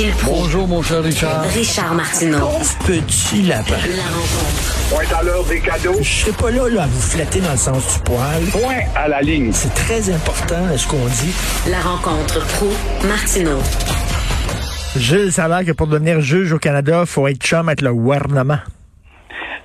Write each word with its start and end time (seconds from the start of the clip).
Gilles 0.00 0.12
Proulx. 0.12 0.40
Bonjour, 0.40 0.66
mon 0.66 0.80
cher 0.80 1.02
Richard. 1.02 1.42
Richard 1.52 1.92
Martineau. 1.94 2.48
Petit 2.86 3.42
lapin. 3.42 3.76
La 3.84 4.08
rencontre. 4.08 4.88
Point 4.88 5.18
à 5.18 5.22
l'heure 5.22 5.44
des 5.44 5.60
cadeaux. 5.60 5.98
Je 6.00 6.08
serai 6.08 6.32
pas 6.32 6.50
là, 6.50 6.74
là 6.74 6.82
à 6.84 6.86
vous 6.86 7.02
flatter 7.02 7.40
dans 7.40 7.50
le 7.50 7.58
sens 7.58 7.98
du 7.98 8.04
poil. 8.04 8.40
Point 8.50 8.80
à 8.96 9.08
la 9.08 9.20
ligne. 9.20 9.52
C'est 9.52 9.74
très 9.74 10.08
important 10.08 10.56
ce 10.74 10.88
qu'on 10.88 11.04
dit? 11.04 11.36
La 11.68 11.80
rencontre 11.84 12.40
Proulx-Martineau. 12.56 13.60
Gilles, 14.96 15.32
ça 15.32 15.44
a 15.44 15.48
l'air 15.48 15.66
que 15.66 15.76
pour 15.76 15.86
devenir 15.86 16.22
juge 16.22 16.54
au 16.54 16.58
Canada, 16.58 17.04
faut 17.04 17.28
être 17.28 17.44
chum 17.44 17.68
avec 17.68 17.82
le 17.82 17.92
gouvernement. 17.92 18.60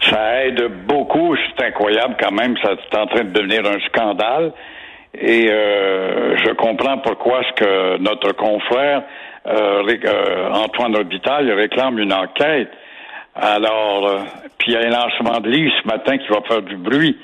Ça 0.10 0.44
aide 0.44 0.68
beaucoup. 0.86 1.34
C'est 1.38 1.64
incroyable 1.64 2.18
quand 2.20 2.34
même. 2.34 2.58
Ça 2.62 2.72
est 2.74 2.98
en 2.98 3.08
train 3.08 3.24
de 3.24 3.32
devenir 3.32 3.62
un 3.66 3.80
scandale. 3.88 4.52
Et 5.18 5.48
euh, 5.50 6.36
je 6.44 6.52
comprends 6.56 6.98
pourquoi 6.98 7.40
ce 7.44 7.64
que 7.64 7.98
notre 8.00 8.34
confrère 8.34 9.04
euh, 9.48 9.84
euh, 10.06 10.50
Antoine 10.52 10.96
Orbital 10.96 11.52
réclame 11.52 12.00
une 12.00 12.14
enquête. 12.14 12.72
Alors, 13.36 14.08
euh, 14.08 14.20
puis 14.58 14.72
il 14.72 14.74
y 14.74 14.78
a 14.78 14.88
un 14.88 14.90
lancement 14.90 15.40
de 15.40 15.50
livre 15.50 15.74
ce 15.84 15.88
matin 15.88 16.18
qui 16.18 16.28
va 16.30 16.42
faire 16.48 16.62
du 16.62 16.78
bruit. 16.78 17.18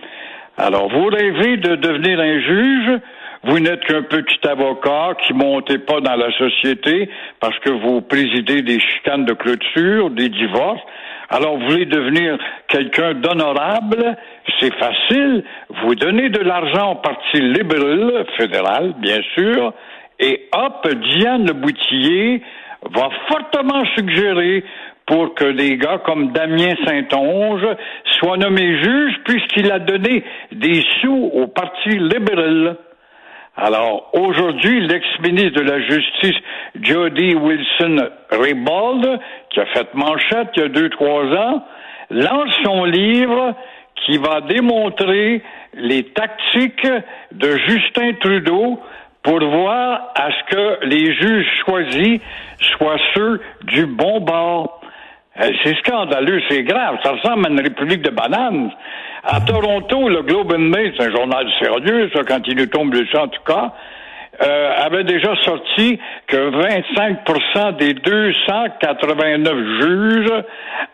Alors, 0.58 0.90
vous 0.90 1.06
rêvez 1.06 1.58
de 1.58 1.76
devenir 1.76 2.20
un 2.20 2.40
juge? 2.40 3.00
Vous 3.44 3.60
n'êtes 3.60 3.84
qu'un 3.86 4.04
petit 4.04 4.48
avocat 4.48 5.16
qui 5.26 5.34
montez 5.34 5.80
pas 5.80 6.00
dans 6.00 6.16
la 6.16 6.32
société 6.38 7.10
parce 7.40 7.58
que 7.60 7.72
vous 7.72 8.02
présidez 8.02 8.62
des 8.62 8.80
chicanes 8.80 9.26
de 9.26 9.34
clôture, 9.34 10.12
des 10.12 10.30
divorces. 10.30 10.82
Alors, 11.30 11.58
vous 11.58 11.70
voulez 11.70 11.86
devenir 11.86 12.38
quelqu'un 12.68 13.14
d'honorable, 13.14 14.18
c'est 14.60 14.74
facile. 14.76 15.44
Vous 15.82 15.96
donnez 15.96 16.30
de 16.30 16.40
l'argent 16.40 16.92
au 16.92 16.96
Parti 16.96 17.40
libéral 17.40 18.26
fédéral, 18.38 18.94
bien 19.00 19.22
sûr, 19.34 19.74
et 20.22 20.48
hop, 20.54 20.88
Diane 20.88 21.48
Le 21.48 21.54
Boutillier 21.54 22.42
va 22.92 23.10
fortement 23.28 23.84
suggérer 23.98 24.64
pour 25.08 25.34
que 25.34 25.52
des 25.52 25.78
gars 25.78 25.98
comme 26.06 26.32
Damien 26.32 26.76
Saint-Onge 26.86 27.68
soient 28.20 28.38
nommés 28.38 28.82
juges 28.82 29.16
puisqu'il 29.26 29.72
a 29.72 29.80
donné 29.80 30.24
des 30.52 30.84
sous 31.02 31.32
au 31.34 31.48
Parti 31.48 31.90
libéral. 31.90 32.78
Alors, 33.58 34.10
aujourd'hui, 34.14 34.80
l'ex-ministre 34.88 35.62
de 35.62 35.70
la 35.70 35.82
Justice, 35.82 36.38
Jody 36.82 37.36
Wilson-Raybould, 37.36 39.20
qui 39.50 39.60
a 39.60 39.66
fait 39.66 39.94
manchette 39.94 40.50
il 40.56 40.62
y 40.62 40.66
a 40.66 40.70
deux, 40.70 40.90
trois 40.90 41.26
ans, 41.26 41.66
lance 42.10 42.54
son 42.64 42.86
livre 42.86 43.56
qui 44.06 44.18
va 44.18 44.42
démontrer 44.42 45.42
les 45.74 46.04
tactiques 46.06 46.88
de 47.32 47.58
Justin 47.68 48.14
Trudeau 48.22 48.80
pour 49.24 49.40
voir 49.40 50.12
à 50.16 50.30
ce 50.32 50.56
que 50.56 50.86
les 50.86 51.14
juges 51.16 51.48
choisis 51.66 52.20
soient 52.78 53.00
ceux 53.14 53.42
du 53.64 53.86
bon 53.86 54.20
bord. 54.22 54.82
C'est 55.64 55.78
scandaleux, 55.78 56.42
c'est 56.50 56.64
grave. 56.64 56.98
Ça 57.04 57.12
ressemble 57.12 57.46
à 57.46 57.50
une 57.50 57.62
république 57.62 58.02
de 58.02 58.10
bananes. 58.10 58.72
À 59.24 59.40
Toronto, 59.42 60.10
le 60.10 60.24
Globe 60.24 60.54
and 60.54 60.60
Mail, 60.60 60.94
c'est 60.98 61.06
un 61.06 61.16
journal 61.16 61.48
sérieux, 61.60 62.10
ça, 62.14 62.22
quand 62.24 62.42
il 62.48 62.58
nous 62.58 62.66
tombe 62.66 62.92
dessus 62.92 63.18
en 63.18 63.28
tout 63.28 63.44
cas, 63.46 63.72
euh, 64.42 64.74
avait 64.78 65.04
déjà 65.04 65.36
sorti 65.44 66.00
que 66.26 66.50
25% 66.50 67.78
des 67.78 67.94
289 67.94 69.56
juges 69.82 70.44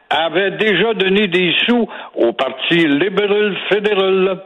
avaient 0.10 0.52
déjà 0.52 0.94
donné 0.94 1.28
des 1.28 1.54
sous 1.66 1.88
au 2.16 2.34
Parti 2.34 2.86
libéral 2.88 3.56
fédéral. 3.70 4.40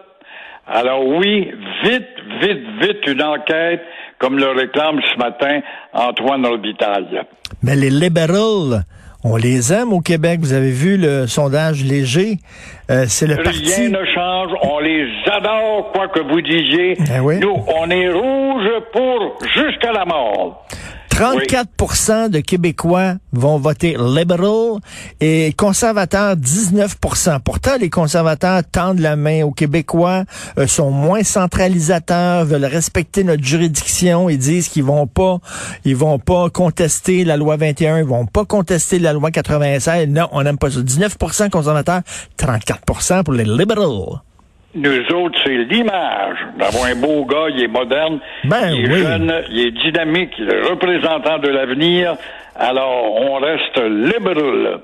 Alors 0.68 1.06
oui, 1.08 1.52
vite, 1.84 2.08
vite, 2.42 2.64
vite 2.82 3.08
une 3.08 3.22
enquête, 3.22 3.82
comme 4.20 4.38
le 4.38 4.50
réclame 4.50 5.00
ce 5.14 5.18
matin 5.18 5.62
Antoine 5.94 6.46
Orbital. 6.46 7.26
Mais 7.64 7.76
les 7.76 7.90
libéraux, 7.90 8.76
on 9.24 9.36
les 9.36 9.72
aime 9.72 9.94
au 9.94 10.02
Québec. 10.02 10.40
Vous 10.42 10.54
avez 10.54 10.72
vu 10.72 10.98
le 10.98 11.28
sondage 11.28 11.84
léger. 11.84 12.40
Euh, 12.90 13.06
c'est 13.08 13.28
le 13.28 13.38
parti. 13.38 13.64
Rien 13.64 13.90
ne 13.90 14.06
change. 14.06 14.52
On 14.64 14.80
les 14.80 15.08
adore, 15.32 15.92
quoi 15.94 16.08
que 16.08 16.22
vous 16.22 16.42
disiez. 16.42 16.96
Ben 17.08 17.22
oui. 17.22 17.40
Nous, 17.40 17.56
on 17.68 17.90
est 17.90 18.10
rouge 18.10 18.70
pour 18.92 19.38
jusqu'à 19.54 19.92
la 19.92 20.06
mort. 20.06 20.66
34% 21.22 22.30
de 22.30 22.40
Québécois 22.40 23.14
vont 23.32 23.60
voter 23.60 23.96
libéral 23.96 24.80
et 25.20 25.54
conservateurs 25.56 26.36
19 26.36 26.98
Pourtant, 27.46 27.78
les 27.80 27.92
conservateurs 27.92 28.64
tendent 28.64 28.98
la 28.98 29.16
main 29.16 29.44
aux 29.44 29.52
Québécois, 29.52 30.24
euh, 30.58 30.66
sont 30.66 30.90
moins 30.90 31.22
centralisateurs, 31.22 32.46
veulent 32.46 32.66
respecter 32.66 33.24
notre 33.24 33.44
juridiction 33.44 34.30
et 34.30 34.38
disent 34.38 34.68
qu'ils 34.70 34.84
vont 34.84 35.06
pas, 35.06 35.38
ils 35.86 35.96
vont 35.96 36.18
pas 36.18 36.50
contester 36.50 37.24
la 37.24 37.38
loi 37.38 37.56
21, 37.56 38.00
ils 38.00 38.04
vont 38.04 38.26
pas 38.26 38.46
contester 38.46 38.98
la 38.98 39.14
loi 39.14 39.30
96. 39.30 40.08
Non, 40.08 40.28
on 40.32 40.42
n'aime 40.42 40.58
pas 40.58 40.72
ça. 40.72 40.82
19 40.82 41.18
conservateurs, 41.52 42.02
34% 42.40 43.24
pour 43.24 43.36
les 43.36 43.44
libéraux. 43.44 44.18
Nous 44.74 45.14
autres, 45.14 45.38
c'est 45.44 45.58
l'image 45.58 46.38
d'avoir 46.58 46.86
un 46.86 46.96
beau 46.96 47.26
gars, 47.26 47.50
il 47.50 47.64
est 47.64 47.68
moderne, 47.68 48.20
Ben 48.46 48.70
il 48.72 48.86
est 48.86 48.94
oui. 48.94 49.02
jeune, 49.02 49.34
il 49.50 49.68
est 49.68 49.72
dynamique, 49.72 50.32
il 50.40 50.50
est 50.50 50.62
représentant 50.62 51.40
de 51.40 51.50
l'avenir. 51.50 52.16
Alors, 52.56 53.16
on 53.16 53.36
reste 53.36 53.78
libéral. 53.84 54.80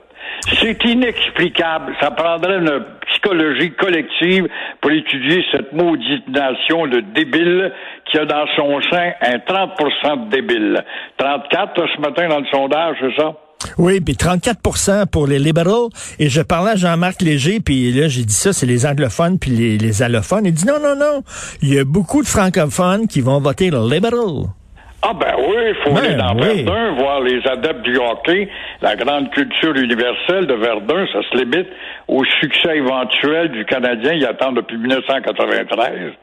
C'est 0.59 0.83
inexplicable. 0.83 1.95
Ça 2.01 2.11
prendrait 2.11 2.57
une 2.57 2.83
psychologie 3.07 3.71
collective 3.71 4.47
pour 4.81 4.91
étudier 4.91 5.43
cette 5.51 5.71
maudite 5.73 6.27
nation 6.27 6.85
de 6.87 6.99
débiles 6.99 7.71
qui 8.05 8.17
a 8.19 8.25
dans 8.25 8.45
son 8.55 8.81
sein 8.91 9.11
un 9.21 9.37
30% 9.37 10.25
de 10.25 10.29
débiles. 10.29 10.83
34 11.17 11.87
ce 11.95 12.01
matin 12.01 12.27
dans 12.27 12.39
le 12.39 12.45
sondage, 12.47 12.97
c'est 12.99 13.15
ça? 13.21 13.33
Oui, 13.77 13.99
puis 14.01 14.15
34% 14.15 15.05
pour 15.07 15.27
les 15.27 15.39
libéraux. 15.39 15.89
Et 16.19 16.29
je 16.29 16.41
parlais 16.41 16.71
à 16.71 16.75
Jean-Marc 16.75 17.21
Léger, 17.21 17.59
puis 17.59 17.91
là, 17.91 18.07
j'ai 18.07 18.23
dit 18.23 18.33
ça, 18.33 18.53
c'est 18.53 18.65
les 18.65 18.85
anglophones 18.85 19.39
puis 19.39 19.51
les, 19.51 19.77
les 19.77 20.01
allophones. 20.01 20.45
Il 20.45 20.53
dit 20.53 20.65
non, 20.65 20.79
non, 20.81 20.95
non. 20.95 21.23
Il 21.61 21.73
y 21.73 21.79
a 21.79 21.83
beaucoup 21.83 22.21
de 22.21 22.27
francophones 22.27 23.07
qui 23.07 23.21
vont 23.21 23.39
voter 23.39 23.71
libéral. 23.71 24.47
Ah 25.03 25.13
ben 25.13 25.35
oui, 25.37 25.55
il 25.69 25.75
faut 25.83 25.93
Ben 25.93 26.03
aller 26.03 26.15
dans 26.15 26.33
oui. 26.33 26.63
Verdun, 26.63 26.91
voir 26.95 27.21
les 27.21 27.45
adeptes 27.47 27.83
du 27.83 27.97
hockey, 27.97 28.49
la 28.81 28.95
grande 28.95 29.29
culture 29.29 29.75
universelle 29.75 30.47
de 30.47 30.55
Verdun, 30.55 31.05
ça 31.13 31.19
se 31.29 31.37
limite 31.37 31.67
au 32.07 32.23
succès 32.41 32.77
éventuel 32.77 33.49
du 33.51 33.63
Canadien, 33.65 34.13
il 34.13 34.25
attend 34.25 34.53
depuis 34.53 34.77
1993. 34.77 36.13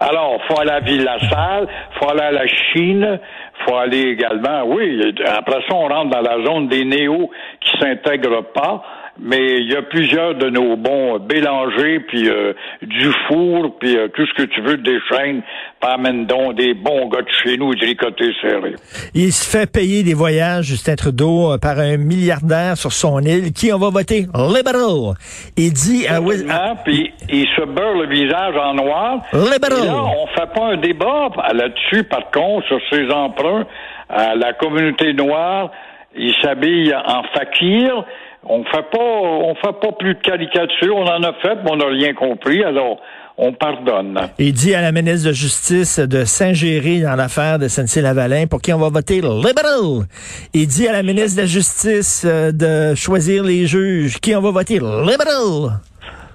Alors, 0.00 0.40
faut 0.48 0.58
aller 0.58 0.70
à 0.70 0.80
Ville-la-Salle, 0.80 1.68
faut 2.00 2.08
aller 2.08 2.22
à 2.22 2.32
la 2.32 2.46
Chine, 2.46 3.20
faut 3.66 3.76
aller 3.76 4.00
également, 4.00 4.62
oui, 4.64 5.14
après 5.26 5.60
ça, 5.68 5.74
on 5.74 5.88
rentre 5.88 6.10
dans 6.10 6.22
la 6.22 6.44
zone 6.44 6.68
des 6.68 6.84
néos 6.84 7.30
qui 7.60 7.78
s'intègrent 7.78 8.44
pas, 8.54 8.82
mais 9.20 9.58
il 9.60 9.70
y 9.70 9.76
a 9.76 9.82
plusieurs 9.82 10.34
de 10.34 10.48
nos 10.50 10.76
bons 10.76 11.18
Bélanger, 11.18 12.00
puis 12.08 12.28
euh, 12.28 12.54
Dufour, 12.82 13.76
puis 13.78 13.96
euh, 13.96 14.08
tout 14.08 14.24
ce 14.26 14.34
que 14.34 14.42
tu 14.48 14.60
veux, 14.62 14.76
des 14.78 14.98
chaînes, 15.10 15.42
amène 15.82 16.26
donc 16.26 16.54
des 16.56 16.74
bons 16.74 17.08
gars 17.08 17.22
de 17.22 17.28
chez 17.42 17.56
nous, 17.58 17.74
du 17.74 17.96
côté 17.96 18.32
serré. 18.40 18.74
Il 19.14 19.32
se 19.32 19.48
fait 19.48 19.70
payer 19.70 20.02
des 20.02 20.14
voyages, 20.14 20.64
Justin 20.66 20.94
Trudeau, 20.94 21.52
euh, 21.52 21.58
par 21.58 21.78
un 21.78 21.96
milliardaire 21.96 22.76
sur 22.76 22.92
son 22.92 23.20
île, 23.20 23.52
qui 23.52 23.72
on 23.72 23.78
va 23.78 23.90
voter? 23.90 24.26
Libéral. 24.34 25.14
Il 25.56 25.72
dit 25.72 26.06
à, 26.08 26.20
Wi- 26.20 26.48
à- 26.48 26.70
Hein, 26.70 26.74
puis 26.84 27.12
il 27.28 27.46
se 27.56 27.64
beurre 27.66 27.94
le 27.96 28.06
visage 28.08 28.54
en 28.56 28.74
noir. 28.74 29.18
Libéral. 29.32 29.86
Là, 29.86 30.04
on 30.04 30.26
fait 30.28 30.52
pas 30.54 30.66
un 30.72 30.76
débat 30.76 31.28
là-dessus, 31.52 32.04
par 32.04 32.30
contre, 32.30 32.66
sur 32.68 32.78
ses 32.90 33.10
emprunts 33.10 33.66
à 34.08 34.34
la 34.36 34.52
communauté 34.54 35.12
noire. 35.12 35.70
Il 36.14 36.34
s'habille 36.42 36.94
en 36.94 37.22
fakir. 37.34 38.04
On 38.44 38.64
fait 38.64 38.82
pas, 38.90 38.98
on 38.98 39.54
fait 39.54 39.80
pas 39.80 39.92
plus 39.98 40.14
de 40.14 40.20
caricatures. 40.20 40.96
On 40.96 41.06
en 41.06 41.22
a 41.22 41.32
fait, 41.34 41.56
mais 41.64 41.70
on 41.70 41.76
n'a 41.76 41.86
rien 41.86 42.12
compris. 42.12 42.62
Alors, 42.64 42.98
on 43.38 43.52
pardonne. 43.52 44.18
il 44.38 44.52
dit 44.52 44.74
à 44.74 44.82
la 44.82 44.92
ministre 44.92 45.28
de 45.28 45.32
Justice 45.32 45.98
de 45.98 46.24
s'ingérer 46.24 47.00
dans 47.00 47.16
l'affaire 47.16 47.58
de 47.58 47.66
SNC-Lavalin 47.66 48.46
pour 48.46 48.60
qui 48.60 48.72
on 48.72 48.78
va 48.78 48.90
voter 48.90 49.16
libéral. 49.16 50.06
Il 50.52 50.66
dit 50.66 50.86
à 50.86 50.92
la 50.92 51.02
ministre 51.02 51.36
de 51.36 51.42
la 51.42 51.46
Justice 51.46 52.24
euh, 52.26 52.52
de 52.52 52.94
choisir 52.94 53.42
les 53.42 53.66
juges 53.66 54.18
qui 54.18 54.36
on 54.36 54.40
va 54.40 54.50
voter 54.50 54.74
libéral. 54.74 55.80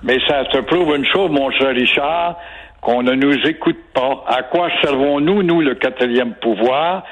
Mais 0.03 0.17
ça 0.27 0.43
te 0.45 0.59
prouve 0.61 0.95
une 0.95 1.05
chose, 1.05 1.29
mon 1.29 1.51
cher 1.51 1.69
Richard, 1.69 2.37
qu'on 2.81 3.03
ne 3.03 3.13
nous 3.13 3.35
écoute 3.45 3.79
pas. 3.93 4.23
À 4.27 4.43
quoi 4.43 4.69
servons-nous, 4.81 5.43
nous, 5.43 5.61
le 5.61 5.75
quatrième 5.75 6.33
pouvoir? 6.41 7.03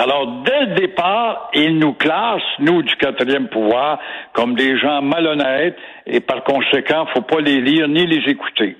Alors, 0.00 0.42
dès 0.44 0.66
le 0.66 0.80
départ, 0.80 1.50
ils 1.54 1.76
nous 1.76 1.92
classent, 1.92 2.40
nous, 2.60 2.82
du 2.82 2.94
quatrième 2.96 3.48
pouvoir, 3.48 3.98
comme 4.32 4.54
des 4.54 4.78
gens 4.78 5.02
malhonnêtes, 5.02 5.74
et 6.06 6.20
par 6.20 6.44
conséquent, 6.44 7.04
faut 7.12 7.22
pas 7.22 7.40
les 7.40 7.60
lire 7.60 7.88
ni 7.88 8.06
les 8.06 8.30
écouter. 8.30 8.76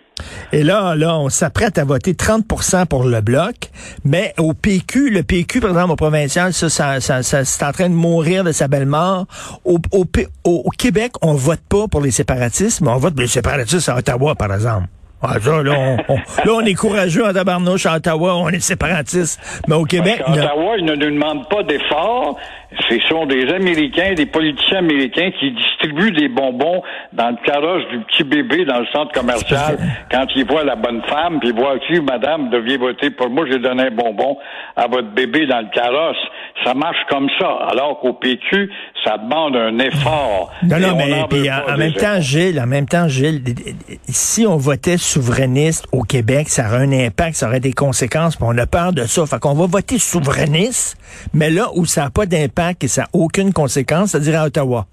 Et 0.53 0.63
là, 0.63 0.95
là, 0.95 1.19
on 1.19 1.29
s'apprête 1.29 1.77
à 1.79 1.85
voter 1.85 2.13
30% 2.15 2.87
pour 2.87 3.05
le 3.05 3.21
bloc, 3.21 3.55
mais 4.05 4.33
au 4.39 4.55
PQ, 4.55 5.11
le 5.11 5.23
PQ, 5.25 5.61
par 5.61 5.71
exemple, 5.71 5.93
au 5.93 5.97
provincial, 5.97 6.53
ça, 6.53 6.69
ça, 6.69 7.01
ça, 7.01 7.23
ça- 7.25 7.45
c'est 7.45 7.65
en 7.65 7.73
train 7.73 7.89
de 7.89 7.95
mourir 7.95 8.45
de 8.45 8.53
sa 8.53 8.69
belle 8.69 8.87
mort. 8.87 9.27
Au, 9.65 9.79
au, 9.93 10.05
au 10.45 10.71
Québec, 10.71 11.13
on 11.23 11.35
vote 11.35 11.61
pas 11.69 11.87
pour 11.89 12.01
les 12.01 12.11
séparatistes, 12.13 12.81
mais 12.81 12.91
on 12.91 12.97
vote 12.97 13.15
pour 13.15 13.23
les 13.23 13.29
séparatistes 13.29 13.89
à 13.89 13.97
Ottawa, 13.97 14.35
par 14.37 14.53
exemple. 14.55 14.87
Ah, 15.21 15.35
ça, 15.41 15.63
là, 15.65 15.73
on, 15.77 15.97
on- 16.13 16.17
là, 16.17 16.53
on 16.55 16.61
est 16.61 16.75
courageux 16.75 17.27
en 17.27 17.33
tabarnouche 17.33 17.87
à 17.87 17.97
Ottawa, 17.97 18.37
on 18.37 18.49
est 18.51 18.61
séparatiste. 18.61 19.41
Mais 19.67 19.75
au 19.75 19.85
Québec, 19.85 20.23
Parce. 20.25 20.39
Ottawa, 20.39 20.77
ils 20.79 20.85
ne 20.85 20.95
nous 20.95 21.11
demandent 21.11 21.49
pas 21.49 21.63
d'efforts. 21.65 22.39
Ce 22.71 22.99
sont 23.09 23.25
des 23.25 23.49
Américains, 23.51 24.13
des 24.15 24.27
politiciens 24.27 24.79
américains 24.79 25.31
qui 25.41 25.53
distribuent 25.53 26.13
des 26.13 26.29
bonbons 26.29 26.83
dans 27.15 27.31
le 27.31 27.37
carrosse 27.43 27.83
du 27.91 28.01
petit 28.01 28.25
bébé 28.25 28.67
dans 28.67 28.81
le 28.81 28.87
centre 28.93 29.11
commercial 29.13 29.79
quand 30.11 30.27
ils 30.37 30.47
voient 30.47 30.65
la 30.65 30.77
bonne 30.77 31.03
femme, 31.09 31.41
puis 31.41 31.49
ils 31.49 31.55
voient 31.55 31.75
aussi, 31.75 31.99
madame, 32.03 32.45
vous 32.45 32.51
deviez 32.51 32.77
voter 32.77 33.09
pour 33.11 33.31
moi, 33.31 33.47
j'ai 33.51 33.59
donné 33.59 33.85
un 33.85 33.91
bonbon 33.91 34.37
à 34.77 34.87
votre 34.87 35.09
bébé 35.15 35.47
dans 35.47 35.61
le 35.61 35.69
carrosse. 35.73 36.19
Ça 36.63 36.75
marche 36.75 36.99
comme 37.09 37.29
ça. 37.39 37.49
Alors 37.71 38.01
qu'au 38.01 38.13
PQ, 38.13 38.71
ça 39.03 39.17
demande 39.17 39.57
un 39.57 39.79
effort. 39.79 40.53
Non, 40.63 40.79
non, 40.79 40.89
on 40.93 40.97
mais 40.97 41.25
puis 41.31 41.51
en, 41.51 41.73
en 41.73 41.77
même 41.79 41.93
temps. 41.95 42.21
Gilles, 42.21 42.61
en 42.61 42.67
même 42.67 42.87
temps, 42.87 43.09
Gilles, 43.09 43.43
si 44.09 44.47
on 44.47 44.57
votait 44.57 44.99
souverainiste 44.99 45.87
au 45.93 46.03
Québec, 46.03 46.49
ça 46.51 46.67
aurait 46.67 46.85
un 46.85 46.93
impact, 46.93 47.37
ça 47.37 47.47
aurait 47.47 47.61
des 47.61 47.73
conséquences, 47.73 48.37
puis 48.37 48.45
on 48.47 48.59
a 48.59 48.67
peur 48.67 48.93
de 48.93 49.05
ça. 49.05 49.25
Fait 49.25 49.39
qu'on 49.39 49.55
va 49.55 49.67
voter 49.67 49.99
souverainiste, 49.99 50.99
mais 51.33 51.49
là 51.51 51.69
où 51.75 51.87
ça 51.87 52.03
n'a 52.03 52.11
pas 52.11 52.27
d'impact 52.27 52.58
et 52.81 52.89
ça 52.89 53.03
n'a 53.03 53.09
aucune 53.13 53.53
conséquence, 53.53 54.11
c'est-à-dire 54.11 54.41
à 54.41 54.47
Ottawa. 54.47 54.87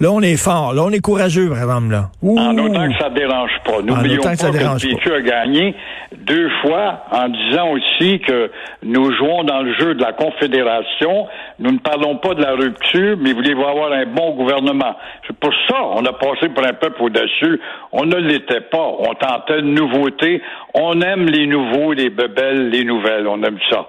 Là, 0.00 0.10
on 0.10 0.20
est 0.20 0.36
fort, 0.36 0.74
là, 0.74 0.82
on 0.84 0.90
est 0.90 1.00
courageux, 1.00 1.52
exemple, 1.52 1.92
là. 1.92 2.10
Ouh. 2.22 2.36
En 2.38 2.56
autant 2.58 2.88
que 2.90 2.98
ça 2.98 3.08
ne 3.08 3.14
dérange 3.14 3.52
pas. 3.64 3.82
N'oublions 3.82 4.22
pas 4.22 4.32
que 4.32 4.38
ça 4.38 4.50
que, 4.50 4.58
dérange 4.58 4.84
le 4.84 4.96
PQ 4.96 5.12
a 5.12 5.20
gagné 5.20 5.74
deux 6.16 6.48
fois 6.62 7.04
en 7.12 7.28
disant 7.28 7.70
aussi 7.70 8.20
que 8.20 8.50
nous 8.82 9.12
jouons 9.16 9.44
dans 9.44 9.62
le 9.62 9.72
jeu 9.74 9.94
de 9.94 10.02
la 10.02 10.12
Confédération. 10.12 11.26
Nous 11.58 11.70
ne 11.70 11.78
parlons 11.78 12.16
pas 12.16 12.34
de 12.34 12.42
la 12.42 12.52
rupture, 12.52 13.16
mais 13.20 13.32
voulez-vous 13.32 13.64
avoir 13.64 13.92
un 13.92 14.06
bon 14.06 14.34
gouvernement. 14.34 14.96
C'est 15.26 15.36
pour 15.36 15.52
ça 15.68 15.76
on 15.94 16.04
a 16.04 16.12
passé 16.12 16.48
pour 16.48 16.64
un 16.66 16.72
peuple 16.72 17.02
au-dessus. 17.02 17.60
On 17.92 18.04
ne 18.04 18.16
l'était 18.16 18.60
pas. 18.60 18.92
On 18.98 19.14
tentait 19.14 19.62
de 19.62 19.68
nouveautés. 19.68 20.42
On 20.74 21.00
aime 21.00 21.26
les 21.26 21.46
nouveaux, 21.46 21.92
les 21.92 22.10
bebelles, 22.10 22.70
les 22.70 22.84
nouvelles. 22.84 23.26
On 23.26 23.42
aime 23.42 23.58
ça. 23.70 23.86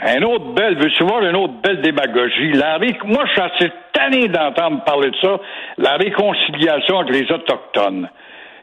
Un 0.00 0.22
autre 0.22 0.52
belle, 0.54 0.76
veux-tu 0.76 1.02
voir 1.02 1.24
une 1.24 1.34
autre 1.34 1.54
belle 1.60 1.80
démagogie? 1.80 2.52
La 2.52 2.78
Moi, 2.78 3.24
je 3.26 3.32
suis 3.32 3.40
assez 3.40 3.72
tanné 3.92 4.28
d'entendre 4.28 4.84
parler 4.84 5.10
de 5.10 5.16
ça, 5.16 5.40
la 5.76 5.96
réconciliation 5.96 7.00
avec 7.00 7.14
les 7.16 7.32
Autochtones. 7.32 8.08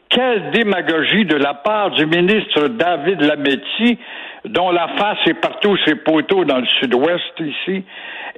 Quelle 0.08 0.50
démagogie 0.52 1.26
de 1.26 1.36
la 1.36 1.52
part 1.52 1.90
du 1.90 2.06
ministre 2.06 2.68
David 2.68 3.20
Lametti, 3.20 3.98
dont 4.46 4.70
la 4.70 4.88
face 4.96 5.18
est 5.26 5.34
partout 5.34 5.76
ses 5.84 5.96
poteaux 5.96 6.44
dans 6.46 6.58
le 6.58 6.66
sud-ouest 6.80 7.40
ici. 7.40 7.84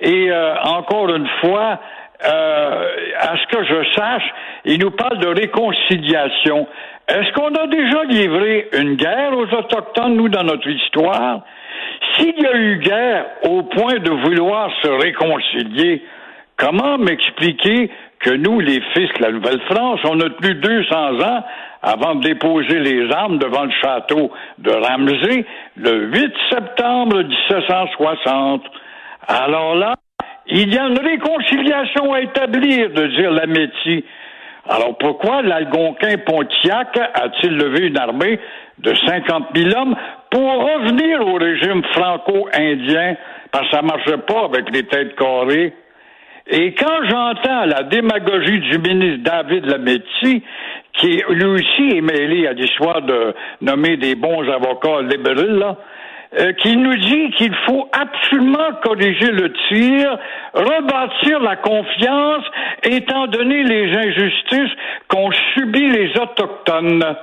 Et 0.00 0.32
euh, 0.32 0.54
encore 0.64 1.14
une 1.14 1.28
fois, 1.40 1.78
euh, 2.24 2.88
à 3.20 3.36
ce 3.36 3.56
que 3.56 3.64
je 3.64 3.92
sache, 3.94 4.34
il 4.64 4.80
nous 4.80 4.90
parle 4.90 5.18
de 5.18 5.28
réconciliation. 5.28 6.66
Est-ce 7.06 7.32
qu'on 7.32 7.54
a 7.54 7.66
déjà 7.68 8.02
livré 8.04 8.68
une 8.76 8.96
guerre 8.96 9.36
aux 9.36 9.46
Autochtones, 9.54 10.16
nous, 10.16 10.28
dans 10.28 10.42
notre 10.42 10.68
histoire? 10.68 11.42
S'il 12.14 12.40
y 12.40 12.46
a 12.46 12.56
eu 12.56 12.78
guerre 12.78 13.26
au 13.44 13.62
point 13.62 13.98
de 13.98 14.10
vouloir 14.10 14.70
se 14.82 14.88
réconcilier, 14.88 16.02
comment 16.56 16.98
m'expliquer 16.98 17.90
que 18.20 18.30
nous, 18.30 18.60
les 18.60 18.80
fils 18.94 19.08
de 19.18 19.22
la 19.22 19.32
Nouvelle-France, 19.32 20.00
on 20.04 20.20
a 20.20 20.30
tenu 20.30 20.54
200 20.54 21.20
ans 21.20 21.44
avant 21.82 22.16
de 22.16 22.24
déposer 22.24 22.80
les 22.80 23.10
armes 23.12 23.38
devant 23.38 23.64
le 23.64 23.70
château 23.82 24.32
de 24.58 24.70
Ramsey 24.70 25.44
le 25.76 26.06
8 26.06 26.34
septembre 26.50 27.22
1760? 27.22 28.64
Alors 29.28 29.76
là, 29.76 29.94
il 30.46 30.72
y 30.72 30.78
a 30.78 30.86
une 30.86 30.98
réconciliation 30.98 32.12
à 32.12 32.22
établir, 32.22 32.90
de 32.90 33.06
dire 33.08 33.30
l'Amétie. 33.30 34.04
Alors 34.68 34.98
pourquoi 34.98 35.40
l'Algonquin-Pontiac 35.42 36.98
a-t-il 37.14 37.56
levé 37.56 37.86
une 37.86 37.98
armée 37.98 38.38
de 38.78 38.94
50 38.94 39.46
000 39.54 39.70
hommes 39.74 39.96
pour 40.30 40.42
revenir 40.42 41.26
au 41.26 41.34
régime 41.34 41.82
franco-indien? 41.94 43.16
Parce 43.50 43.70
que 43.70 43.76
ça 43.76 43.82
marchait 43.82 44.18
pas 44.18 44.44
avec 44.44 44.70
les 44.70 44.82
têtes 44.84 45.16
carrées. 45.16 45.72
Et 46.50 46.74
quand 46.74 47.08
j'entends 47.08 47.64
la 47.64 47.82
démagogie 47.84 48.60
du 48.60 48.78
ministre 48.78 49.22
David 49.22 49.64
Lametti, 49.66 50.42
qui 50.94 51.22
lui 51.30 51.44
aussi 51.44 51.96
est 51.96 52.00
mêlé 52.00 52.46
à 52.46 52.52
l'histoire 52.52 53.02
de 53.02 53.34
nommer 53.62 53.96
des 53.96 54.14
bons 54.14 54.42
avocats 54.50 55.02
libéraux, 55.02 55.58
là, 55.58 55.76
euh, 56.34 56.52
qui 56.54 56.76
nous 56.76 56.94
dit 56.96 57.30
qu'il 57.32 57.54
faut 57.66 57.88
absolument 57.92 58.72
corriger 58.82 59.30
le 59.30 59.50
tir, 59.68 60.18
rebâtir 60.52 61.40
la 61.40 61.56
confiance, 61.56 62.44
étant 62.82 63.26
donné 63.28 63.62
les 63.64 63.96
injustices 63.96 64.76
qu'ont 65.08 65.30
subies 65.54 65.88
les 65.88 66.10
Autochtones. 66.18 67.16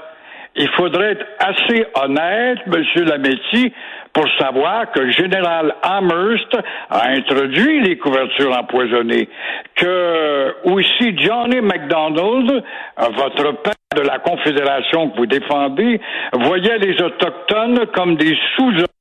Il 0.56 0.70
faudrait 0.70 1.12
être 1.12 1.26
assez 1.40 1.86
honnête, 2.02 2.60
Monsieur 2.66 3.04
Lametti, 3.04 3.74
pour 4.14 4.26
savoir 4.40 4.90
que 4.92 5.02
le 5.02 5.12
général 5.12 5.76
Amherst 5.84 6.58
a 6.90 7.10
introduit 7.10 7.82
les 7.82 7.98
couvertures 7.98 8.58
empoisonnées, 8.58 9.28
que 9.76 10.56
aussi 10.64 11.18
Johnny 11.18 11.60
MacDonald, 11.60 12.64
votre 12.98 13.52
père 13.62 13.74
de 13.98 14.02
la 14.02 14.20
Confédération 14.20 15.10
que 15.10 15.18
vous 15.18 15.26
défendez, 15.26 16.00
voyait 16.34 16.78
les 16.80 17.02
Autochtones 17.02 17.86
comme 17.94 18.16
des 18.16 18.38
sous-hommes, 18.56 18.95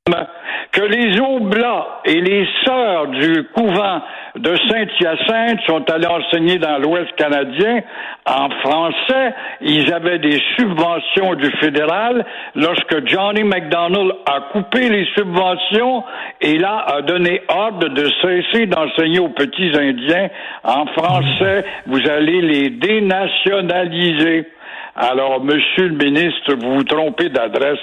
que 0.75 0.83
les 0.83 1.21
Oblats 1.21 2.01
et 2.05 2.21
les 2.21 2.49
sœurs 2.65 3.07
du 3.07 3.45
couvent 3.55 4.03
de 4.35 4.57
Saint-Hyacinthe 4.69 5.61
sont 5.69 5.89
allés 5.89 6.09
enseigner 6.09 6.59
dans 6.59 6.79
l'Ouest 6.79 7.15
canadien 7.15 7.81
en 8.27 8.51
français. 8.61 9.35
Ils 9.61 9.93
avaient 9.93 10.19
des 10.19 10.43
subventions 10.57 11.35
du 11.35 11.49
fédéral. 11.59 12.27
Lorsque 12.57 13.07
Johnny 13.07 13.45
MacDonald 13.45 14.15
a 14.27 14.41
coupé 14.53 14.89
les 14.89 15.07
subventions 15.17 16.03
et 16.41 16.59
là 16.59 16.85
a 16.89 17.03
donné 17.03 17.43
ordre 17.49 17.89
de 17.91 18.11
cesser 18.21 18.67
d'enseigner 18.67 19.21
aux 19.21 19.29
petits 19.29 19.71
Indiens 19.79 20.29
en 20.65 20.87
français, 20.87 21.65
vous 21.87 22.01
allez 22.11 22.41
les 22.41 22.71
dénationaliser. 22.71 24.49
Alors, 24.97 25.43
Monsieur 25.43 25.89
le 25.89 25.97
ministre, 25.97 26.55
vous 26.55 26.75
vous 26.77 26.85
trompez 26.85 27.29
d'adresse 27.29 27.81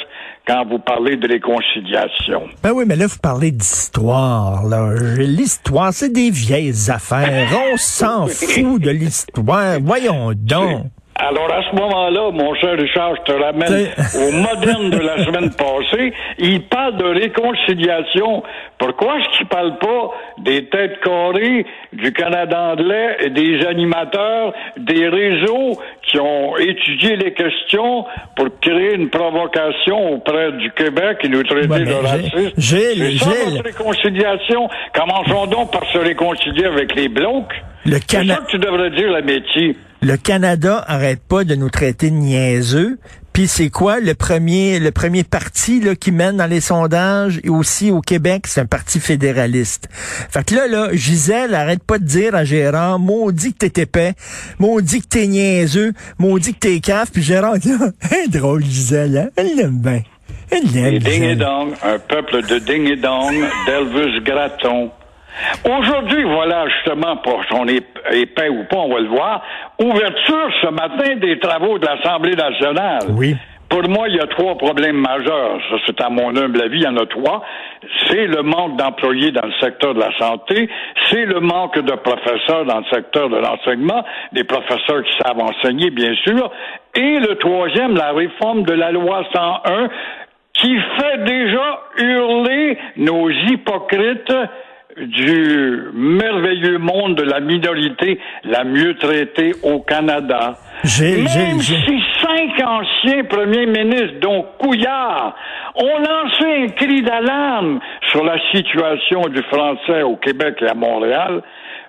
quand 0.52 0.66
vous 0.66 0.80
parlez 0.80 1.16
de 1.18 1.28
réconciliation. 1.28 2.44
Ben 2.64 2.72
oui, 2.72 2.84
mais 2.88 2.96
là, 2.96 3.08
vous 3.08 3.20
parlez 3.22 3.52
d'histoire, 3.52 4.66
là. 4.68 4.94
L'histoire, 5.18 5.94
c'est 5.94 6.12
des 6.12 6.30
vieilles 6.30 6.90
affaires. 6.90 7.48
On 7.74 7.78
s'en 7.78 8.28
fout 8.28 8.82
de 8.82 8.90
l'histoire. 8.90 9.80
Voyons 9.82 10.34
donc. 10.36 10.88
Alors, 11.24 11.52
à 11.54 11.62
ce 11.70 11.76
moment-là, 11.76 12.32
mon 12.32 12.56
cher 12.56 12.72
Richard, 12.78 13.14
je 13.18 13.32
te 13.32 13.38
ramène 13.40 13.68
C'est- 13.96 14.18
au 14.28 14.32
moderne 14.32 14.90
de 14.90 14.98
la 14.98 15.24
semaine 15.24 15.52
passée. 15.56 16.14
Il 16.40 16.64
parle 16.64 16.98
de 16.98 17.06
réconciliation. 17.06 18.42
Pourquoi 18.80 19.18
est-ce 19.20 19.38
qu'il 19.38 19.48
parle 19.48 19.78
pas 19.78 20.10
des 20.40 20.66
têtes 20.66 21.00
carrées 21.04 21.66
du 21.94 22.12
Canada 22.12 22.72
anglais 22.74 23.18
et 23.22 23.30
des 23.30 23.64
animateurs 23.68 24.54
des 24.78 25.08
réseaux 25.10 25.80
qui 26.08 26.20
ont 26.20 26.58
étudié 26.58 27.16
les 27.18 27.34
questions 27.34 28.06
pour 28.36 28.48
créer 28.60 28.96
une 28.96 29.10
provocation 29.12 30.14
auprès 30.14 30.52
du 30.54 30.72
Québec 30.72 31.20
et 31.24 31.28
nous 31.30 31.44
traiter 31.44 31.68
Ouais, 31.68 31.84
de 31.86 31.94
racistes? 31.94 32.60
Gilles, 32.60 33.20
C'est 33.20 33.24
ça, 33.26 33.30
Gilles. 33.32 33.52
votre 33.58 33.64
réconciliation? 33.66 34.68
Commençons 34.94 35.46
donc 35.46 35.72
par 35.72 35.86
se 35.86 36.00
réconcilier 36.00 36.66
avec 36.66 36.96
les 36.96 37.10
blocs. 37.10 37.54
Le 37.86 37.94
C'est 37.94 38.08
Cana- 38.08 38.36
ça 38.36 38.42
que 38.42 38.48
tu 38.52 38.58
devrais 38.58 38.90
dire, 38.90 39.12
la 39.12 39.22
métier. 39.22 39.76
Le 40.04 40.18
Canada 40.18 40.84
arrête 40.88 41.22
pas 41.22 41.44
de 41.44 41.54
nous 41.54 41.70
traiter 41.70 42.10
de 42.10 42.16
niaiseux. 42.16 42.98
Puis 43.34 43.48
c'est 43.48 43.70
quoi 43.70 44.00
le 44.00 44.16
premier 44.16 44.80
le 44.80 44.92
premier 44.92 45.24
parti 45.24 45.80
là, 45.80 45.94
qui 45.94 46.12
mène 46.12 46.38
dans 46.38 46.48
les 46.48 46.60
sondages 46.60 47.40
et 47.44 47.50
aussi 47.50 47.92
au 47.92 48.02
Québec, 48.02 48.48
c'est 48.48 48.62
un 48.62 48.66
parti 48.66 49.00
fédéraliste. 49.00 49.90
Fait 49.92 50.44
que 50.44 50.56
là 50.56 50.68
là, 50.68 50.90
Gisèle 50.92 51.54
arrête 51.54 51.84
pas 51.84 52.00
de 52.00 52.04
dire 52.04 52.34
à 52.34 52.44
Gérard 52.44 52.98
maudit 52.98 53.54
que 53.54 53.68
t'es 53.68 53.84
épais, 53.84 54.14
maudit 54.58 55.02
que 55.02 55.08
t'es 55.08 55.28
niaiseux, 55.28 55.94
maudit 56.18 56.56
que 56.56 56.60
t'es 56.60 56.80
caf, 56.80 57.12
puis 57.12 57.22
Gérard 57.22 57.60
dit 57.60 57.72
ah, 57.80 58.16
drôle 58.28 58.66
Gisèle, 58.66 59.18
hein? 59.18 59.30
elle 59.36 59.56
l'aime 59.56 59.80
bien. 59.80 60.02
Elle 60.50 60.66
l'aime. 60.74 60.98
Ding 60.98 61.24
et 61.24 61.36
dong, 61.36 61.74
un 61.84 62.00
peuple 62.00 62.42
de 62.48 62.58
ding 62.58 62.88
et 62.88 62.98
dong, 62.98 63.36
d'Elvis 63.68 64.20
Gratton. 64.26 64.92
Aujourd'hui, 65.66 66.24
voilà 66.24 66.66
justement, 66.70 67.18
pour 67.18 67.42
son 67.50 67.66
ép- 67.66 67.84
épais 68.12 68.50
ou 68.50 68.64
pas, 68.66 68.78
on 68.78 68.94
va 68.94 69.00
le 69.00 69.08
voir, 69.08 69.42
ouverture 69.80 70.50
ce 70.62 70.68
matin 70.68 71.16
des 71.18 71.40
travaux 71.40 71.78
de 71.80 71.86
l'Assemblée 71.86 72.36
nationale. 72.36 73.04
Oui. 73.18 73.36
Pour 73.70 73.88
moi, 73.88 74.10
il 74.10 74.16
y 74.16 74.20
a 74.20 74.28
trois 74.28 74.58
problèmes 74.58 74.98
majeurs. 74.98 75.58
Ça, 75.70 75.78
c'est 75.86 76.02
à 76.02 76.10
mon 76.10 76.36
humble 76.36 76.62
avis, 76.62 76.80
il 76.80 76.84
y 76.84 76.88
en 76.88 76.98
a 76.98 77.06
trois. 77.06 77.42
C'est 78.08 78.28
le 78.28 78.42
manque 78.44 78.76
d'employés 78.76 79.32
dans 79.32 79.46
le 79.46 79.54
secteur 79.62 79.94
de 79.94 80.00
la 80.02 80.12
santé, 80.20 80.70
c'est 81.10 81.24
le 81.26 81.40
manque 81.40 81.80
de 81.80 81.94
professeurs 81.94 82.66
dans 82.66 82.80
le 82.80 82.86
secteur 82.92 83.30
de 83.30 83.38
l'enseignement, 83.38 84.04
des 84.34 84.44
professeurs 84.44 85.04
qui 85.04 85.14
savent 85.24 85.40
enseigner, 85.40 85.90
bien 85.90 86.14
sûr, 86.16 86.52
et 86.96 87.20
le 87.20 87.36
troisième, 87.38 87.96
la 87.96 88.12
réforme 88.12 88.64
de 88.64 88.74
la 88.74 88.92
loi 88.92 89.24
101, 89.34 89.88
qui 90.54 90.78
fait 91.00 91.24
déjà 91.24 91.80
hurler 91.98 92.78
nos 92.98 93.30
hypocrites 93.30 94.34
du 94.98 95.90
merveilleux 95.94 96.78
monde 96.78 97.16
de 97.16 97.24
la 97.24 97.40
minorité 97.40 98.20
la 98.44 98.64
mieux 98.64 98.96
traitée 98.96 99.54
au 99.64 99.80
Canada. 99.80 100.58
Même 100.84 101.60
si 101.60 102.04
cinq 102.22 102.64
anciens 102.66 103.24
premiers 103.26 103.66
ministres, 103.66 104.20
dont 104.22 104.46
Couillard, 104.58 105.36
ont 105.76 105.98
lancé 106.00 106.64
un 106.64 106.68
cri 106.68 107.02
d'alarme 107.02 107.80
sur 108.12 108.24
la 108.24 108.38
situation 108.52 109.22
du 109.30 109.42
français 109.44 110.02
au 110.04 110.16
Québec 110.18 110.58
et 110.62 110.68
à 110.68 110.74
Montréal, 110.74 111.42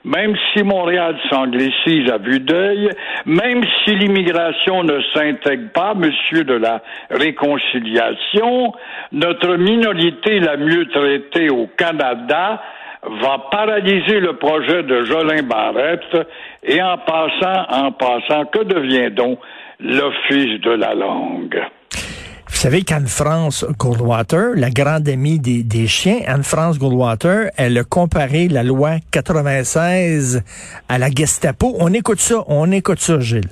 même 0.04 0.34
si 0.52 0.62
Montréal 0.62 1.16
s'anglicise 1.30 2.10
à 2.10 2.18
vue 2.18 2.40
d'œil, 2.40 2.90
même 3.24 3.62
si 3.84 3.94
l'immigration 3.94 4.82
ne 4.82 5.00
s'intègre 5.14 5.70
pas, 5.72 5.94
monsieur 5.94 6.44
de 6.44 6.54
la 6.54 6.82
réconciliation, 7.10 8.72
notre 9.12 9.56
minorité 9.56 10.40
la 10.40 10.56
mieux 10.56 10.86
traitée 10.88 11.50
au 11.50 11.68
Canada 11.76 12.60
va 13.02 13.38
paralyser 13.50 14.20
le 14.20 14.36
projet 14.36 14.82
de 14.82 15.04
Jolin 15.04 15.42
Barrette 15.42 16.28
et 16.62 16.80
en 16.80 16.98
passant, 16.98 17.66
en 17.68 17.92
passant, 17.92 18.44
que 18.46 18.64
devient 18.64 19.10
donc 19.14 19.38
l'Office 19.80 20.60
de 20.60 20.70
la 20.70 20.94
langue? 20.94 21.60
Vous 22.48 22.58
savez 22.68 22.82
qu'Anne-France 22.82 23.66
Goldwater, 23.76 24.52
la 24.54 24.70
grande 24.70 25.08
amie 25.08 25.40
des, 25.40 25.64
des 25.64 25.88
chiens, 25.88 26.20
Anne-France 26.26 26.78
Goldwater, 26.78 27.50
elle 27.56 27.76
a 27.76 27.82
comparé 27.82 28.46
la 28.46 28.62
loi 28.62 28.96
96 29.10 30.44
à 30.88 30.98
la 30.98 31.10
Gestapo. 31.10 31.74
On 31.80 31.92
écoute 31.92 32.20
ça, 32.20 32.44
on 32.46 32.70
écoute 32.70 33.00
ça, 33.00 33.18
Gilles. 33.18 33.50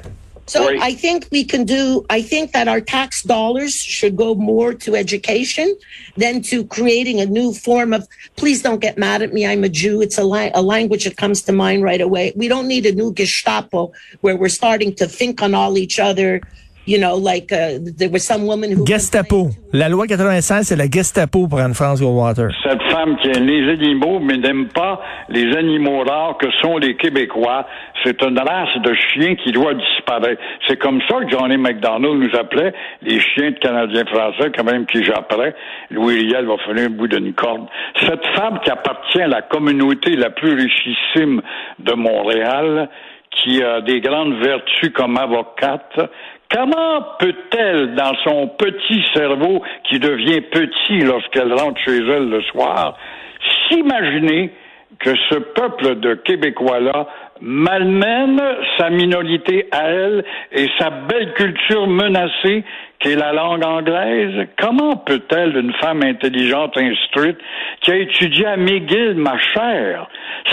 So 0.51 0.67
Right. 0.67 0.81
I 0.83 0.93
think 0.95 1.29
we 1.31 1.45
can 1.45 1.63
do, 1.65 2.05
I 2.11 2.21
think 2.23 2.51
that 2.57 2.67
our 2.67 2.81
tax 2.81 3.23
dollars 3.23 3.73
should 3.97 4.17
go 4.17 4.35
more 4.35 4.75
to 4.85 4.97
education 4.97 5.77
than 6.17 6.43
to 6.51 6.65
creating 6.77 7.21
a 7.21 7.27
new 7.27 7.53
form 7.53 7.93
of, 7.93 8.03
please 8.35 8.61
don't 8.61 8.81
get 8.81 8.99
mad 8.99 9.23
at 9.23 9.33
me, 9.33 9.47
I'm 9.47 9.63
a 9.63 9.69
Jew. 9.69 10.03
It's 10.03 10.19
a, 10.19 10.25
la- 10.25 10.51
a 10.55 10.63
language 10.63 11.05
that 11.05 11.17
comes 11.17 11.43
to 11.43 11.53
mind 11.53 11.85
right 11.85 12.01
away. 12.01 12.33
We 12.35 12.49
don't 12.49 12.67
need 12.67 12.85
a 12.87 12.93
new 12.93 13.13
Gestapo 13.15 13.93
where 14.23 14.37
we're 14.37 14.49
starting 14.63 14.93
to 14.97 15.07
think 15.07 15.41
on 15.41 15.55
all 15.55 15.79
each 15.79 16.01
other. 16.01 16.41
You 16.87 16.99
know, 16.99 17.15
like 17.15 17.53
uh, 17.53 17.79
there 17.99 18.09
was 18.11 18.25
some 18.27 18.47
woman 18.47 18.73
who. 18.73 18.85
Gestapo. 18.85 19.51
La 19.73 19.87
loi 19.89 20.07
96, 20.09 20.67
c'est 20.67 20.75
la 20.77 20.89
Gestapo 20.91 21.47
pour 21.47 21.61
Anne-France 21.61 22.01
Goldwater. 22.01 22.49
Cette 22.65 22.80
femme 22.91 23.17
qui 23.19 23.29
aime 23.29 23.47
les 23.47 23.73
animaux, 23.73 24.19
mais 24.21 24.37
n'aime 24.37 24.69
pas 24.69 25.01
les 25.29 25.57
animaux 25.57 26.03
rares 26.03 26.37
que 26.39 26.51
sont 26.63 26.79
les 26.79 26.97
Québécois, 26.97 27.67
c'est 28.05 28.23
une 28.23 28.39
race 28.39 28.77
de 28.83 28.95
chiens 28.95 29.35
qui 29.37 29.53
doit 29.53 29.75
disparaître. 29.75 30.41
C'est 30.67 30.79
comme 30.79 31.01
ça 31.09 31.21
que 31.21 31.31
Johnny 31.31 31.57
McDonald 31.57 32.23
nous 32.23 32.39
appelait 32.39 32.73
les 33.03 33.21
chiens 33.21 33.51
de 33.51 33.59
Canadiens 33.59 34.05
français, 34.07 34.51
quand 34.57 34.65
même 34.65 34.87
qui 34.87 35.05
j'appelais. 35.05 35.55
Louis 35.91 36.21
Riel 36.21 36.47
va 36.47 36.57
finir 36.59 36.87
au 36.87 36.95
bout 36.95 37.09
d'une 37.09 37.33
corde. 37.35 37.67
Cette 38.01 38.27
femme 38.35 38.61
qui 38.65 38.71
appartient 38.71 39.23
à 39.23 39.29
la 39.29 39.43
communauté 39.43 40.17
la 40.17 40.31
plus 40.31 40.55
richissime 40.55 41.43
de 41.79 41.93
Montréal, 41.95 42.89
qui 43.31 43.63
a 43.63 43.81
des 43.81 44.01
grandes 44.01 44.35
vertus 44.43 44.91
comme 44.93 45.17
avocate, 45.17 45.99
Comment 46.53 47.03
peut-elle, 47.21 47.95
dans 47.95 48.15
son 48.25 48.49
petit 48.49 49.05
cerveau 49.15 49.63
qui 49.85 50.01
devient 50.01 50.41
petit 50.41 51.01
lorsqu'elle 51.01 51.53
rentre 51.53 51.81
chez 51.85 51.99
elle 51.99 52.29
le 52.29 52.43
soir, 52.43 52.99
s'imaginer 53.69 54.51
que 54.99 55.15
ce 55.31 55.37
peuple 55.37 56.01
de 56.01 56.15
Québécois-là 56.15 57.07
malmène 57.41 58.43
sa 58.79 58.91
minorité 58.91 59.69
à 59.71 59.89
elle 59.91 60.25
et 60.53 60.67
sa 60.79 60.91
belle 60.91 61.33
culture 61.35 61.87
menacée 61.87 62.65
qu'est 63.01 63.17
la 63.17 63.33
langue 63.33 63.65
anglaise? 63.65 64.47
Comment 64.59 64.97
peut-elle, 64.97 65.57
une 65.57 65.73
femme 65.75 66.03
intelligente, 66.03 66.77
instruite, 66.77 67.39
qui 67.81 67.91
a 67.91 67.97
étudié 67.97 68.47
à 68.47 68.57
McGill, 68.57 69.15
ma 69.15 69.39
chère, 69.39 70.07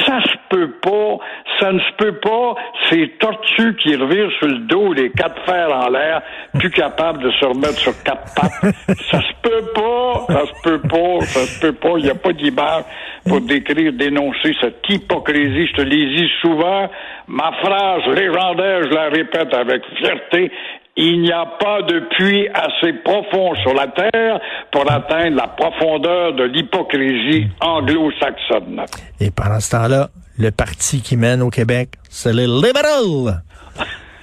ça 0.06 0.22
se 0.22 0.38
peut 0.50 0.72
pas, 0.82 1.18
ça 1.60 1.72
ne 1.72 1.80
se 1.80 1.92
peut 1.98 2.20
pas, 2.20 2.56
ces 2.90 3.10
tortues 3.20 3.76
qui 3.76 3.96
revirent 3.96 4.32
sur 4.40 4.48
le 4.48 4.60
dos, 4.60 4.94
les 4.94 5.12
quatre 5.12 5.42
fers 5.46 5.70
en 5.72 5.90
l'air, 5.90 6.22
plus 6.58 6.72
capables 6.72 7.22
de 7.22 7.32
se 7.32 7.46
remettre 7.46 7.78
sur 7.78 7.94
quatre 8.04 8.34
pattes, 8.36 8.74
ça 9.12 9.22
se 9.22 9.34
peut 9.42 9.66
pas, 9.76 10.26
ça 10.30 10.46
se 10.46 10.62
peut 10.64 10.82
pas, 10.88 11.20
ça 11.22 11.40
se 11.42 11.62
peut 11.62 11.74
pas, 11.74 11.98
il 11.98 12.06
n'y 12.06 12.10
a 12.10 12.16
pas 12.16 12.32
d'image 12.32 12.84
pour 13.28 13.42
décrire, 13.42 13.92
dénoncer 13.94 14.56
cette 14.62 14.82
hypocrisie, 14.90 15.68
je 15.68 15.74
te 15.74 15.82
l'ai 15.82 16.08
souvent, 16.42 16.90
ma 17.28 17.52
phrase 17.64 18.06
légendaire, 18.16 18.84
je 18.84 18.94
la 18.94 19.10
répète 19.10 19.54
avec 19.54 19.84
fierté, 19.98 20.52
il 20.98 21.22
n'y 21.22 21.32
a 21.32 21.46
pas 21.46 21.84
de 21.84 22.00
puits 22.18 22.48
assez 22.50 22.94
profond 23.04 23.54
sur 23.62 23.74
la 23.74 23.88
terre 23.88 24.40
pour 24.72 24.92
atteindre 24.92 25.38
la 25.38 25.48
profondeur 25.48 26.34
de 26.34 26.44
l'hypocrisie 26.44 27.48
anglo-saxonne. 27.62 28.84
Et 29.20 29.30
pendant 29.32 29.60
ce 29.60 29.72
temps-là, 29.72 30.10
le 30.40 30.50
parti 30.52 31.02
qui 31.02 31.16
mène 31.16 31.42
au 31.42 31.50
Québec, 31.50 31.90
c'est 32.10 32.34
les 32.34 32.48
libéraux. 32.48 33.30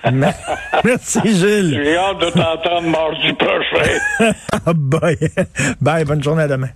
Merci, 0.84 1.20
Gilles. 1.24 1.80
J'ai 1.82 1.96
hâte 1.96 2.18
de 2.18 2.30
t'entendre 2.30 2.88
mardi 2.88 3.32
prochain. 3.32 4.34
Bye. 4.74 5.16
Bye, 5.80 6.04
bonne 6.04 6.22
journée 6.22 6.42
à 6.42 6.48
demain. 6.48 6.68